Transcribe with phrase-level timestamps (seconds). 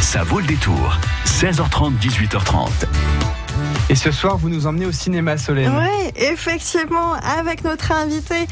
[0.00, 0.98] Ça vaut le détour.
[1.26, 2.68] 16h30, 18h30.
[3.90, 5.72] Et ce soir, vous nous emmenez au cinéma Solène.
[5.76, 8.46] Oui, effectivement, avec notre invité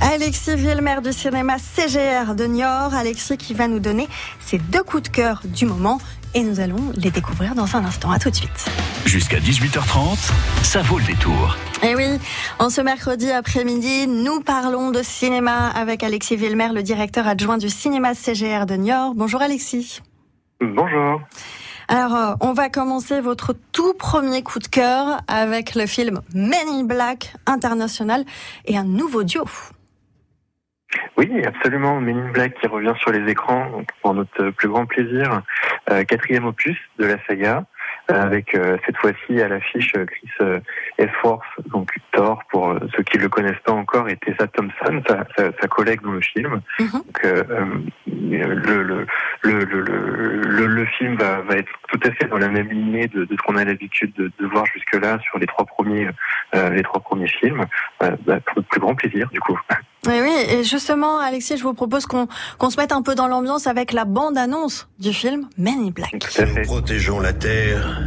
[0.00, 2.94] Alexis Villemer du cinéma CGR de Niort.
[2.94, 4.08] Alexis qui va nous donner
[4.40, 6.00] ses deux coups de cœur du moment
[6.34, 8.10] et nous allons les découvrir dans un instant.
[8.10, 8.70] À tout de suite.
[9.04, 10.30] Jusqu'à 18h30,
[10.62, 11.56] ça vaut le détour.
[11.82, 12.18] Et oui,
[12.58, 17.68] en ce mercredi après-midi, nous parlons de cinéma avec Alexis Villemer, le directeur adjoint du
[17.68, 19.14] cinéma CGR de Niort.
[19.14, 20.00] Bonjour Alexis.
[20.62, 21.20] Bonjour.
[21.88, 26.68] Alors, euh, on va commencer votre tout premier coup de cœur avec le film Men
[26.68, 28.24] in Black International
[28.64, 29.44] et un nouveau duo.
[31.16, 32.00] Oui, absolument.
[32.00, 35.42] Men in Black qui revient sur les écrans donc pour notre plus grand plaisir.
[35.90, 37.64] Euh, quatrième opus de la saga.
[38.10, 40.58] Euh, avec euh, cette fois-ci à l'affiche Chris euh,
[40.98, 45.52] Hemsworth, donc Thor, pour ceux qui le connaissent pas encore, et Tessa Thompson, sa, sa,
[45.60, 46.60] sa collègue dans le film.
[46.80, 46.90] Mhm.
[46.90, 49.06] Donc, le,
[49.42, 50.21] le, le,
[50.66, 53.36] le, le, film va, va, être tout à fait dans la même lignée de, de
[53.36, 56.08] ce qu'on a l'habitude de, de, voir jusque-là sur les trois premiers,
[56.52, 57.64] les trois premiers films.
[58.00, 59.58] Bah, pour plus grand plaisir, du coup.
[60.04, 62.26] Oui, oui, et justement, Alexis, je vous propose qu'on
[62.58, 66.12] qu'on se mette un peu dans l'ambiance avec la bande-annonce du film Men in Black.
[66.12, 68.00] Nous protégeons la Terre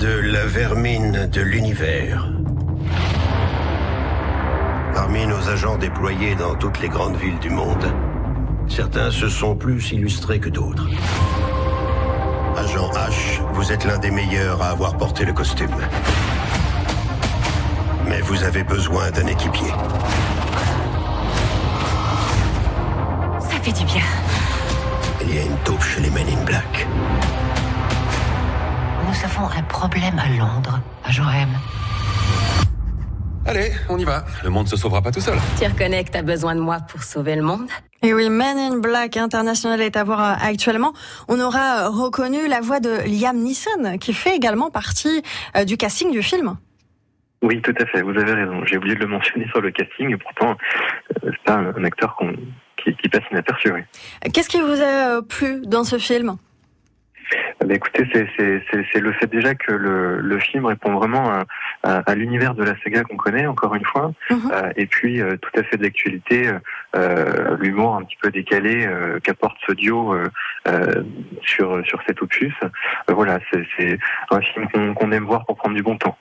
[0.00, 2.26] de la vermine de l'univers.
[4.94, 7.84] Parmi nos agents déployés dans toutes les grandes villes du monde,
[8.70, 10.86] certains se sont plus illustrés que d'autres.
[12.56, 15.74] Agent H, vous êtes l'un des meilleurs à avoir porté le costume.
[18.06, 19.68] Mais vous avez besoin d'un équipier.
[23.40, 24.04] Ça fait du bien.
[25.22, 26.86] Il y a une taupe chez les Men in Black.
[29.06, 31.50] Nous avons un problème à Londres, à Johem.
[33.50, 34.24] Allez, on y va.
[34.44, 35.36] Le monde se sauvera pas tout seul.
[35.58, 37.66] Tu reconnais que t'as besoin de moi pour sauver le monde
[38.00, 40.92] Et oui, Men in Black International est à voir euh, actuellement.
[41.26, 45.24] On aura reconnu la voix de Liam Neeson, qui fait également partie
[45.56, 46.58] euh, du casting du film.
[47.42, 48.64] Oui, tout à fait, vous avez raison.
[48.66, 52.16] J'ai oublié de le mentionner sur le casting, et pourtant, euh, c'est pas un acteur
[52.76, 53.72] qui, qui, passe inaperçu.
[54.32, 56.36] Qu'est-ce qui vous a plu dans ce film?
[57.60, 61.44] Bah écoutez, c'est le fait déjà que le, le film répond vraiment à,
[61.82, 64.36] à, à l'univers de la saga qu'on connaît, encore une fois, Mhm.
[64.36, 64.52] mm -hmm.
[64.52, 66.40] euh, et puis euh, tout à fait d'actualité,
[66.96, 71.02] euh, l'humour un petit peu décalé euh, qu'apporte ce duo euh,
[71.42, 72.54] sur sur cet opus.
[73.18, 73.98] voilà, c'est
[74.30, 76.16] un film qu'on qu'on aime voir pour prendre du bon temps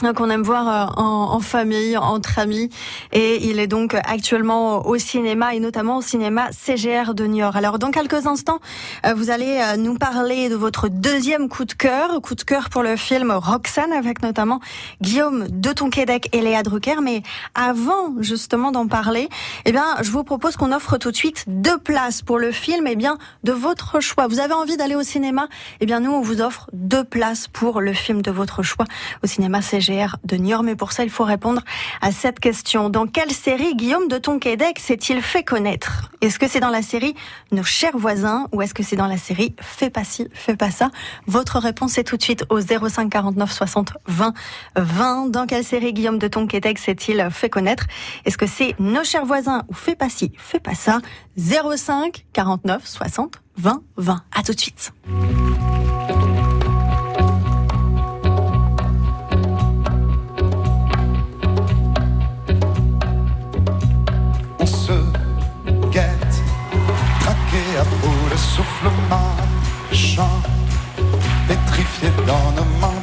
[0.00, 2.70] qu'on aime voir euh, en, en, famille, entre amis.
[3.12, 7.56] Et il est donc actuellement au cinéma et notamment au cinéma CGR de Niort.
[7.56, 8.60] Alors dans quelques instants,
[9.06, 12.70] euh, vous allez euh, nous parler de votre deuxième coup de cœur, coup de cœur
[12.70, 14.60] pour le film Roxane avec notamment
[15.02, 17.00] Guillaume de Tonquédec et Léa Drucker.
[17.02, 17.22] Mais
[17.54, 19.28] avant justement d'en parler,
[19.66, 22.86] eh bien, je vous propose qu'on offre tout de suite deux places pour le film,
[22.86, 24.28] eh bien, de votre choix.
[24.28, 25.48] Vous avez envie d'aller au cinéma?
[25.80, 28.86] Eh bien, nous, on vous offre deux places pour le film de votre choix
[29.22, 29.89] au cinéma CGR
[30.24, 30.62] de Niort.
[30.62, 31.62] Mais pour ça, il faut répondre
[32.00, 32.90] à cette question.
[32.90, 36.10] Dans quelle série Guillaume de Tonquédec s'est-il fait connaître?
[36.20, 37.14] Est-ce que c'est dans la série
[37.50, 40.70] Nos chers voisins ou est-ce que c'est dans la série Fais pas ci, fais pas
[40.70, 40.90] ça?
[41.26, 44.32] Votre réponse est tout de suite au 05 49 60 20
[44.76, 45.30] 20.
[45.30, 47.86] Dans quelle série Guillaume de Tonquédec s'est-il fait connaître?
[48.24, 51.00] Est-ce que c'est Nos chers voisins ou Fais pas ci, fais pas ça?
[51.36, 54.22] 05 49 60 20 20.
[54.36, 54.92] À tout de suite.
[69.10, 70.42] Marchand,
[71.48, 72.99] pétrifié dans nos manteaux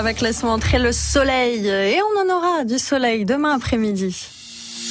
[0.00, 1.68] avec laissons entrer le soleil.
[1.68, 4.28] Et on en aura du soleil demain après-midi.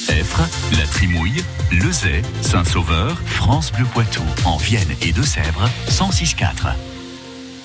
[0.08, 0.42] Effre,
[0.78, 1.42] La Trimouille,
[1.72, 6.74] Lezay, Saint-Sauveur, France Bleu Poitou, en Vienne et Deux-Sèvres, 106.4.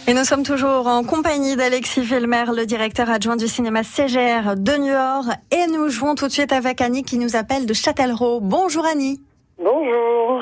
[0.08, 4.72] Et nous sommes toujours en compagnie d'Alexis Villemer, le directeur adjoint du cinéma CGR de
[4.78, 5.26] Niort.
[5.52, 8.40] Et nous jouons tout de suite avec Annie qui nous appelle de Châtellerault.
[8.42, 9.22] Bonjour Annie.
[9.60, 10.42] Bonjour.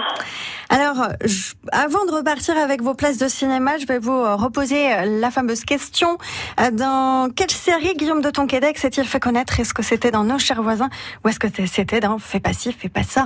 [0.74, 5.20] Alors, je- avant de repartir avec vos places de cinéma, je vais vous reposer euh,
[5.20, 6.18] la fameuse question.
[6.60, 9.60] Euh, Dans quelle série Guillaume de Tonquédec s'est-il fait connaître?
[9.60, 10.90] Est-ce que c'était dans Nos chers voisins
[11.24, 13.26] ou est-ce que c'était dans Fais pas ci, fais pas ça?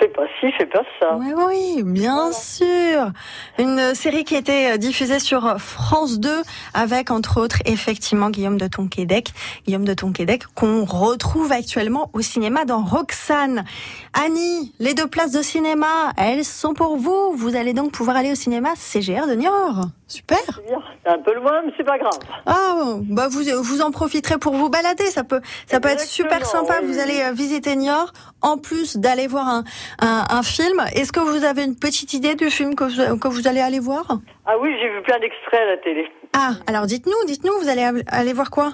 [0.00, 1.16] Fais pas fais pas ça.
[1.16, 3.12] Oui, oui, bien sûr.
[3.58, 6.42] Une série qui était euh, diffusée sur France 2
[6.74, 9.32] avec, entre autres, effectivement, Guillaume de Tonquédec.
[9.66, 13.64] Guillaume de Tonquédec qu'on retrouve actuellement au cinéma dans Roxane.
[14.12, 17.32] Annie, les deux places de cinéma, elles sont pour vous.
[17.34, 19.86] Vous allez donc pouvoir aller au cinéma CGR de Niort.
[20.08, 20.38] Super.
[20.44, 20.74] C'est.
[21.04, 22.18] C'est un peu loin, mais c'est pas grave.
[22.46, 25.06] Ah, bah vous vous en profiterez pour vous balader.
[25.06, 26.74] Ça peut ça peut être super sympa.
[26.80, 29.64] oui, Vous allez euh, visiter Niort en plus d'aller voir un,
[30.00, 30.82] un, un film.
[30.94, 33.78] Est-ce que vous avez une petite idée du film que vous, que vous allez aller
[33.78, 34.18] voir?
[34.46, 36.06] Ah oui, j'ai vu plein d'extraits à la télé.
[36.34, 38.72] Ah, alors dites-nous, dites-nous, vous allez aller voir quoi?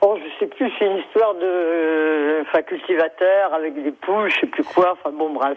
[0.00, 4.40] Oh, je sais plus, c'est une histoire de euh, enfin, cultivateur avec des poules, je
[4.40, 4.92] sais plus quoi.
[4.92, 5.56] Enfin bon, bref.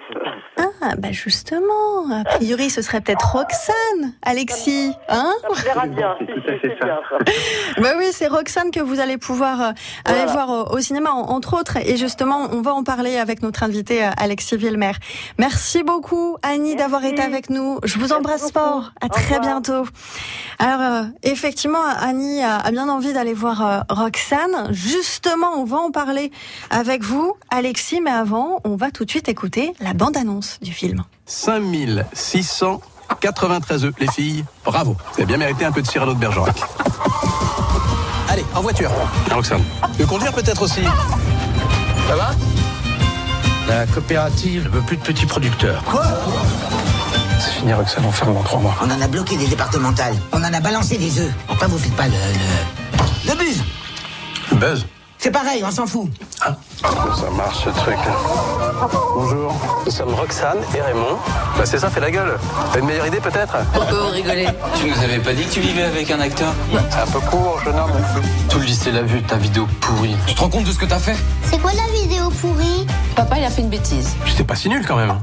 [0.82, 2.10] Ah, bah justement.
[2.12, 6.15] A priori, ce serait peut-être Roxane, Alexis, hein Ça plaira bien.
[6.20, 6.86] C'est tout à fait ça.
[6.86, 7.17] bien, ça.
[7.82, 9.72] Bah oui, c'est Roxane que vous allez pouvoir euh,
[10.06, 11.77] aller voir au, au cinéma, en- entre autres.
[11.86, 14.94] Et justement, on va en parler avec notre invité euh, Alexis Villemer.
[15.39, 17.79] Merci beaucoup, Annie, d'avoir été avec nous.
[17.84, 18.91] Je vous embrasse fort.
[19.01, 19.84] À très bientôt.
[20.60, 23.79] Alors, euh, effectivement, Annie a, a bien envie d'aller voir euh,
[24.38, 24.74] Roxane.
[24.74, 26.32] Justement, on va en parler
[26.70, 28.01] avec vous, Alexis.
[28.01, 31.03] Mais avant, on va tout de suite écouter la bande-annonce du film.
[31.25, 34.46] 5693 œufs, les filles.
[34.63, 34.96] Bravo.
[35.13, 36.56] Vous avez bien mérité un peu de Cyrano de Bergerac.
[38.29, 38.91] Allez, en voiture.
[39.32, 39.63] Roxane.
[39.98, 40.84] Le conduire peut-être aussi.
[42.08, 42.29] Ça va?
[43.67, 45.84] La coopérative ne veut plus de petits producteurs.
[47.39, 48.75] C'est fini, Roxane, on ferme dans trois mois.
[48.82, 50.15] On en a bloqué des départementales.
[50.32, 51.34] On en a balancé des œufs.
[51.48, 52.13] Pourquoi vous faites pas le...
[52.13, 53.29] le...
[53.32, 53.62] le buzz?
[54.58, 54.86] Buzz.
[55.20, 56.10] C'est pareil, on s'en fout.
[56.40, 57.98] Ça marche ce truc.
[59.16, 61.18] Bonjour, nous sommes Roxane et Raymond.
[61.58, 62.38] Bah c'est ça, fait la gueule.
[62.72, 65.60] T'as une meilleure idée peut-être Pourquoi vous rigolez Tu nous avais pas dit que tu
[65.60, 66.54] vivais avec un acteur
[66.92, 67.92] C'est un peu court, jeune homme.
[68.50, 70.16] Tout le lycée l'a vu, ta vidéo pourrie.
[70.28, 71.16] Tu te rends compte de ce que t'as fait?
[71.44, 72.86] C'est quoi la vidéo pourrie?
[73.16, 74.16] Papa, il a fait une bêtise.
[74.26, 75.18] J'étais pas si nul quand même.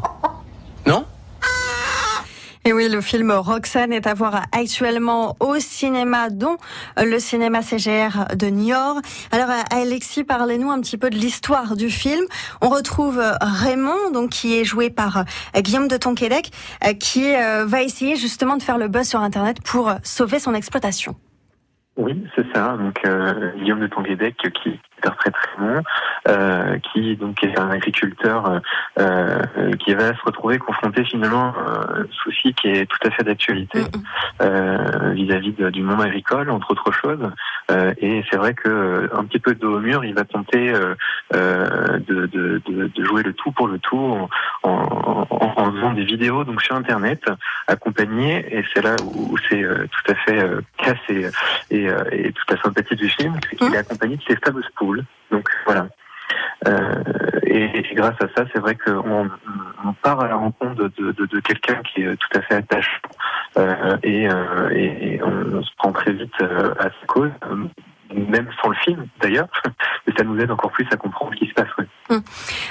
[2.67, 6.57] Et oui, le film Roxane est à voir actuellement au cinéma, dont
[6.97, 9.03] le cinéma CGR de Niort.
[9.33, 12.25] Alors, Alexis, parlez-nous un petit peu de l'histoire du film.
[12.63, 16.53] On retrouve Raymond, donc qui est joué par euh, Guillaume de Tonquédec,
[16.87, 20.39] euh, qui euh, va essayer justement de faire le buzz sur Internet pour euh, sauver
[20.39, 21.17] son exploitation.
[21.97, 22.77] Oui, c'est ça.
[22.77, 25.83] Donc euh, Guillaume de Tonguédec qui interprète Raymond,
[26.29, 28.59] euh, qui donc est un agriculteur euh,
[28.99, 33.23] euh, qui va se retrouver confronté finalement à un souci qui est tout à fait
[33.25, 33.81] d'actualité
[34.43, 37.31] euh, vis-à-vis de- du monde agricole, entre autres choses.
[37.71, 40.73] Euh, et c'est vrai que un petit peu de dos au mur, il va tenter
[41.33, 44.29] de, de, de, de jouer le tout pour le tout en,
[44.63, 47.23] en, en, en faisant des vidéos donc sur Internet
[47.67, 48.45] accompagnées.
[48.55, 50.47] Et c'est là où, c'est tout à fait
[50.79, 51.27] casse et,
[51.71, 54.94] et, et toute la sympathie du film, c'est qu'il est accompagné de ses fameuses poules.
[55.31, 55.89] Donc voilà.
[56.67, 57.03] Euh,
[57.47, 59.29] et, grâce à ça, c'est vrai qu'on
[59.85, 63.01] on part à la rencontre de, quelqu'un qui est tout à fait attachant
[63.59, 67.31] euh, et, euh, on, se prend très vite à sa cause,
[68.15, 69.49] même sans le film d'ailleurs,
[70.07, 71.69] mais ça nous aide encore plus à comprendre ce qui se passe.
[72.11, 72.23] Hum.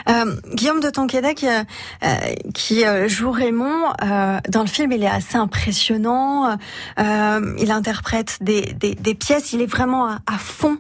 [0.09, 1.63] Euh, Guillaume de Tonquédec, euh,
[2.03, 2.15] euh,
[2.53, 3.93] qui euh, joue Raymond,
[4.49, 6.57] dans le film, il est assez impressionnant.
[6.97, 10.77] Il interprète des, des, des pièces, il est vraiment à, fond.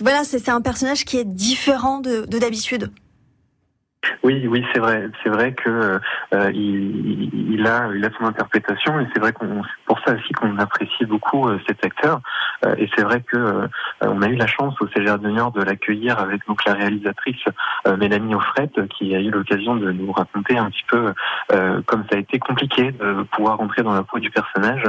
[0.00, 2.90] Voilà, c'est un personnage qui est différent de de d'habitude.
[4.22, 5.08] Oui, oui, c'est vrai.
[5.22, 5.98] C'est vrai que
[6.32, 10.32] euh, il, il a, il a son interprétation, et c'est vrai qu'on, pour ça aussi
[10.34, 12.20] qu'on apprécie beaucoup euh, cet acteur.
[12.64, 13.66] Euh, et c'est vrai que euh,
[14.00, 17.42] on a eu la chance au CGR de Niort de l'accueillir avec donc la réalisatrice
[17.86, 21.12] euh, Mélanie Offret, qui a eu l'occasion de nous raconter un petit peu
[21.52, 24.84] euh, comme ça a été compliqué de pouvoir entrer dans la peau du personnage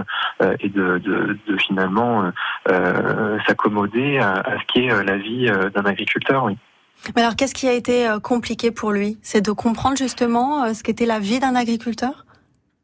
[0.60, 2.32] et de, de, de finalement
[3.48, 6.46] s'accommoder à, à ce qu'est la vie d'un agriculteur.
[6.46, 6.58] Oui.
[7.16, 9.18] Mais alors, qu'est-ce qui a été euh, compliqué pour lui?
[9.22, 12.26] C'est de comprendre justement euh, ce qu'était la vie d'un agriculteur?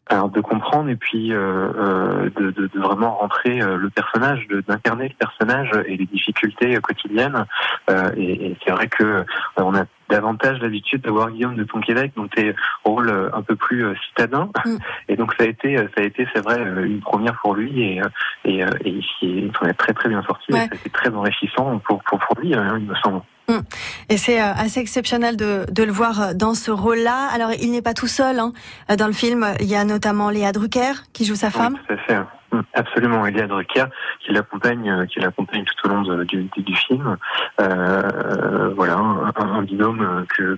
[0.07, 5.15] Alors de comprendre et puis euh, de, de, de vraiment rentrer le personnage, d'incarner le
[5.15, 7.43] personnage et les difficultés quotidiennes.
[7.89, 9.25] Euh, et et c'est vrai que
[9.57, 12.53] on a davantage l'habitude d'avoir Guillaume de Tonquédec dans des
[12.83, 14.51] rôles un peu plus citadins.
[15.09, 18.01] Et donc ça a été, ça a été, c'est vrai, une première pour lui et
[18.43, 20.53] et, et il s'en est très très bien sorti.
[20.53, 20.59] Ouais.
[20.59, 23.21] Ça a été très enrichissant pour pour, pour lui, hein, il me semble.
[23.47, 23.59] Mm.
[24.09, 27.27] Et c'est euh, assez exceptionnel de, de le voir euh, dans ce rôle-là.
[27.33, 28.39] Alors, il n'est pas tout seul.
[28.39, 28.51] Hein.
[28.89, 31.77] Euh, Dans le film, il y a notamment Léa Drucker qui joue sa femme.
[31.87, 32.19] Tout à fait.
[32.51, 33.85] Mm, Absolument, Elia Drucker
[34.25, 37.17] qui l'accompagne, qui l'accompagne tout au long de- du, du, film.
[37.61, 40.57] Euh, voilà, un, un binôme que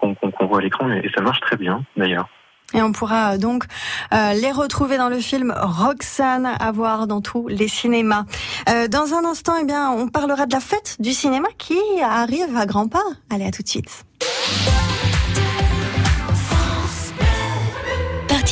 [0.00, 2.28] qu'on voit à l'écran et ça marche très bien d'ailleurs.
[2.74, 3.64] Et on pourra euh, donc
[4.12, 8.24] euh, les retrouver dans le film Roxane à voir dans tous les cinémas.
[8.68, 12.56] Euh, dans un instant, eh bien, on parlera de la fête du cinéma qui arrive
[12.56, 13.04] à grands pas.
[13.30, 14.04] Allez, à tout de suite.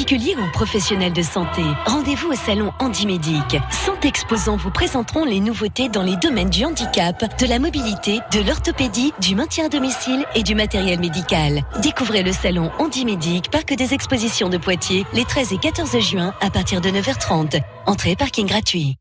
[0.03, 3.57] Particuliers ou professionnels de santé, rendez-vous au salon Handimédic.
[3.71, 8.41] 100 exposants vous présenteront les nouveautés dans les domaines du handicap, de la mobilité, de
[8.41, 11.63] l'orthopédie, du maintien à domicile et du matériel médical.
[11.83, 16.51] Découvrez le salon Handimédic, parc des expositions de Poitiers, les 13 et 14 juin à
[16.51, 17.61] partir de 9h30.
[17.87, 18.97] Entrée parking gratuit.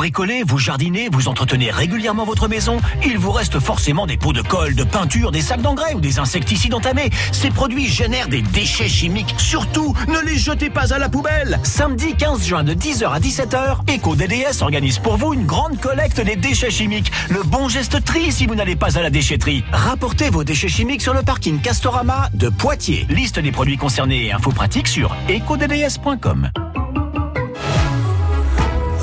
[0.00, 4.40] Bricolez, vous jardinez, vous entretenez régulièrement votre maison, il vous reste forcément des pots de
[4.40, 7.10] colle, de peinture, des sacs d'engrais ou des insecticides entamés.
[7.32, 9.34] Ces produits génèrent des déchets chimiques.
[9.36, 11.60] Surtout, ne les jetez pas à la poubelle.
[11.64, 16.36] Samedi 15 juin de 10h à 17h, EcoDDS organise pour vous une grande collecte des
[16.36, 17.12] déchets chimiques.
[17.28, 19.64] Le bon geste tri si vous n'allez pas à la déchetterie.
[19.70, 23.06] Rapportez vos déchets chimiques sur le parking Castorama de Poitiers.
[23.10, 26.50] Liste des produits concernés et infos pratiques sur ecodds.com.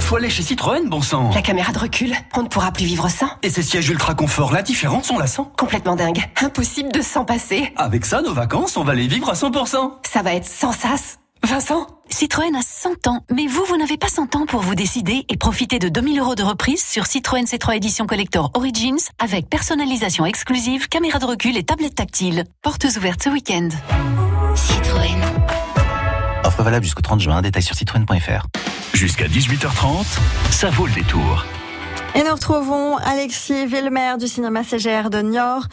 [0.08, 1.32] Faut aller chez Citroën, bon sang.
[1.34, 3.28] La caméra de recul, on ne pourra plus vivre sans.
[3.44, 5.42] Et ces sièges ultra confort, la différence, on la sent.
[5.58, 6.24] Complètement dingue.
[6.42, 7.74] Impossible de s'en passer.
[7.76, 9.96] Avec ça, nos vacances, on va les vivre à 100%.
[10.10, 11.20] Ça va être sans sas.
[11.44, 11.88] Vincent?
[12.08, 15.36] Citroën a 100 ans, mais vous, vous n'avez pas 100 ans pour vous décider et
[15.36, 20.88] profiter de 2000 euros de reprise sur Citroën C3 Edition Collector Origins avec personnalisation exclusive,
[20.88, 22.46] caméra de recul et tablette tactile.
[22.62, 23.68] Portes ouvertes ce week-end.
[24.56, 25.37] Citroën.
[26.48, 28.46] Offre valable jusqu'au 30 juin, détail sur citroën.fr.
[28.94, 30.06] Jusqu'à 18h30,
[30.50, 31.46] ça vaut le détour.
[32.16, 35.64] Et nous retrouvons Alexis Villemer du cinéma CGR de Niort.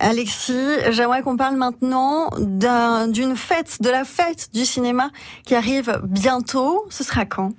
[0.00, 5.10] Alexis, j'aimerais qu'on parle maintenant d'un- d'une fête, de la fête du cinéma
[5.44, 6.84] qui arrive bientôt.
[6.90, 7.52] Ce sera quand?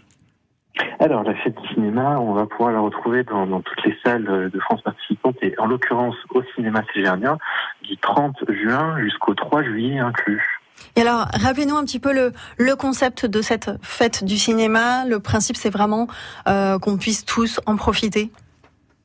[0.99, 4.51] Alors, la fête du cinéma, on va pouvoir la retrouver dans, dans toutes les salles
[4.53, 7.37] de France participantes et en l'occurrence au cinéma cégernien
[7.81, 10.56] du 30 juin jusqu'au 3 juillet inclus.
[10.95, 15.05] Et alors, rappelez-nous un petit peu le, concept de cette fête du cinéma.
[15.05, 16.07] Le principe, c'est vraiment
[16.47, 18.31] euh, qu'on puisse tous en profiter.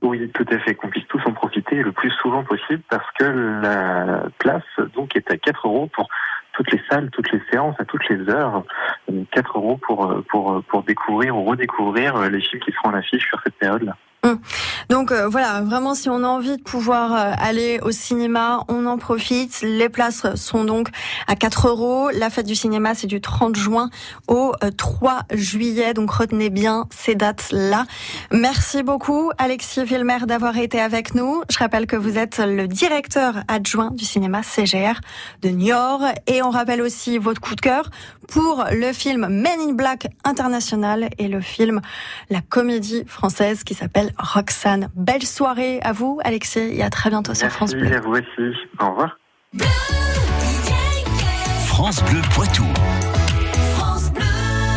[0.02, 3.24] Oui, tout à fait, qu'on puisse tous en profiter le plus souvent possible parce que
[3.24, 4.64] la place
[4.94, 6.08] donc est à 4 euros pour
[6.52, 8.64] toutes les salles, toutes les séances, à toutes les heures.
[9.10, 12.90] Euh, 4 euros pour, euh, pour, pour découvrir ou redécouvrir euh, les films qui seront
[12.90, 13.96] en affiche sur cette période-là.
[14.88, 18.86] Donc euh, voilà, vraiment si on a envie de pouvoir euh, aller au cinéma, on
[18.86, 19.60] en profite.
[19.62, 20.90] Les places sont donc
[21.26, 22.10] à 4 euros.
[22.10, 23.90] La fête du cinéma, c'est du 30 juin
[24.28, 25.92] au euh, 3 juillet.
[25.92, 27.86] Donc retenez bien ces dates-là.
[28.30, 31.42] Merci beaucoup Alexis Villemer d'avoir été avec nous.
[31.50, 35.00] Je rappelle que vous êtes le directeur adjoint du cinéma CGR
[35.42, 36.04] de Niort.
[36.28, 37.90] Et on rappelle aussi votre coup de cœur
[38.28, 41.80] pour le film Men in Black International et le film
[42.30, 44.88] La comédie française qui s'appelle Roxane.
[44.94, 47.96] Belle soirée à vous, Alexis, et à très bientôt sur France Merci Bleu.
[47.96, 48.56] à vous aussi.
[48.80, 49.18] Au revoir.
[51.66, 52.64] France Bleu Poitou.